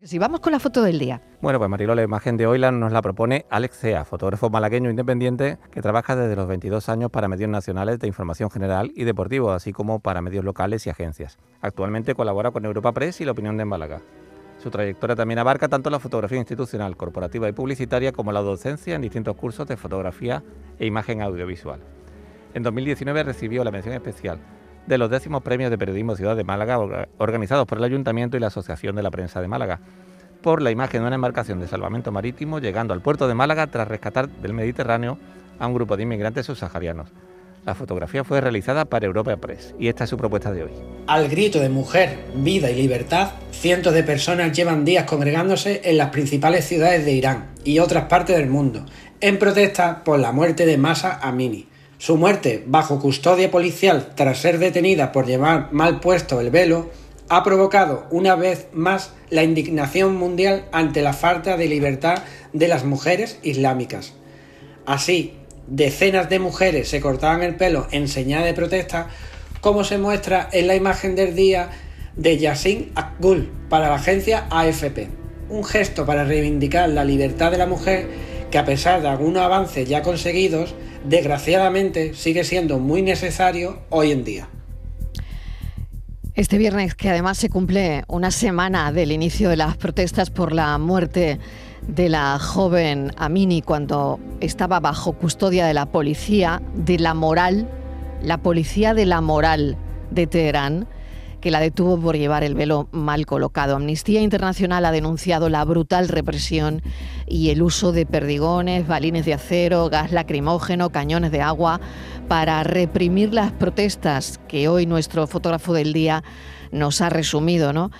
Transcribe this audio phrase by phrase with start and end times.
[0.00, 1.20] Si vamos con la foto del día.
[1.40, 5.58] Bueno, pues Mariló, la imagen de hoy nos la propone Alex Cea, fotógrafo malagueño independiente
[5.72, 9.72] que trabaja desde los 22 años para medios nacionales de información general y deportivo, así
[9.72, 11.36] como para medios locales y agencias.
[11.60, 14.00] Actualmente colabora con Europa Press y La Opinión de Málaga.
[14.62, 19.02] Su trayectoria también abarca tanto la fotografía institucional, corporativa y publicitaria como la docencia en
[19.02, 20.44] distintos cursos de fotografía
[20.78, 21.80] e imagen audiovisual.
[22.54, 24.38] En 2019 recibió la mención especial
[24.88, 28.46] de los décimos premios de periodismo Ciudad de Málaga organizados por el Ayuntamiento y la
[28.46, 29.80] Asociación de la Prensa de Málaga
[30.42, 33.86] por la imagen de una embarcación de salvamento marítimo llegando al puerto de Málaga tras
[33.86, 35.18] rescatar del Mediterráneo
[35.58, 37.10] a un grupo de inmigrantes subsaharianos.
[37.66, 40.70] La fotografía fue realizada para Europa Press y esta es su propuesta de hoy.
[41.06, 46.08] Al grito de mujer, vida y libertad, cientos de personas llevan días congregándose en las
[46.08, 48.86] principales ciudades de Irán y otras partes del mundo
[49.20, 51.66] en protesta por la muerte de Masa Amini,
[51.98, 56.90] su muerte bajo custodia policial tras ser detenida por llevar mal puesto el velo
[57.28, 62.22] ha provocado una vez más la indignación mundial ante la falta de libertad
[62.52, 64.14] de las mujeres islámicas.
[64.86, 65.34] Así,
[65.66, 69.08] decenas de mujeres se cortaban el pelo en señal de protesta,
[69.60, 71.70] como se muestra en la imagen del día
[72.16, 75.08] de Yassin Akgul para la agencia AFP.
[75.50, 78.08] Un gesto para reivindicar la libertad de la mujer
[78.50, 84.24] que a pesar de algunos avances ya conseguidos, desgraciadamente sigue siendo muy necesario hoy en
[84.24, 84.48] día.
[86.34, 90.78] Este viernes, que además se cumple una semana del inicio de las protestas por la
[90.78, 91.40] muerte
[91.86, 97.68] de la joven Amini cuando estaba bajo custodia de la policía de la moral,
[98.22, 99.76] la policía de la moral
[100.10, 100.86] de Teherán,
[101.40, 103.76] que la detuvo por llevar el velo mal colocado.
[103.76, 106.82] Amnistía Internacional ha denunciado la brutal represión
[107.26, 111.80] y el uso de perdigones, balines de acero, gas lacrimógeno, cañones de agua
[112.28, 116.22] para reprimir las protestas que hoy nuestro fotógrafo del día
[116.72, 117.72] nos ha resumido.
[117.72, 117.90] ¿no?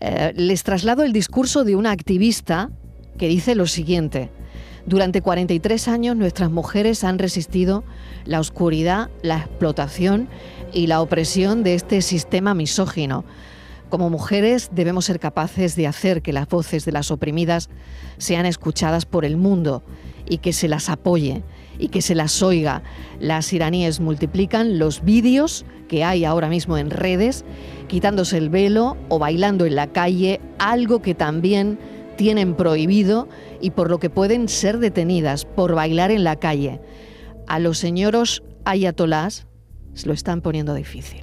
[0.00, 2.70] Eh, les traslado el discurso de una activista
[3.18, 4.30] que dice lo siguiente.
[4.86, 7.82] Durante 43 años nuestras mujeres han resistido
[8.24, 10.28] la oscuridad, la explotación
[10.72, 13.24] y la opresión de este sistema misógino.
[13.88, 17.68] Como mujeres debemos ser capaces de hacer que las voces de las oprimidas
[18.18, 19.82] sean escuchadas por el mundo
[20.28, 21.42] y que se las apoye
[21.80, 22.84] y que se las oiga.
[23.18, 27.44] Las iraníes multiplican los vídeos que hay ahora mismo en redes,
[27.88, 31.78] quitándose el velo o bailando en la calle, algo que también
[32.16, 33.28] tienen prohibido
[33.60, 36.80] y por lo que pueden ser detenidas por bailar en la calle.
[37.46, 39.46] A los señoros ayatolás
[39.94, 41.22] se lo están poniendo difícil.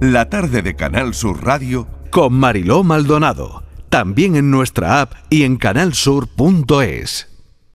[0.00, 5.56] La tarde de Canal Sur Radio con Mariló Maldonado, también en nuestra app y en
[5.56, 7.29] canalsur.es.